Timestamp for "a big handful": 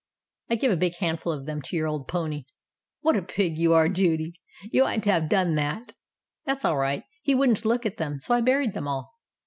0.71-1.31